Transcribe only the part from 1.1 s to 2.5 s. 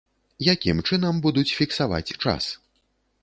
будуць фіксаваць час?